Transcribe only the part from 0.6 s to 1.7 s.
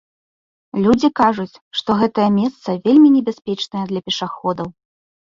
Людзі кажуць,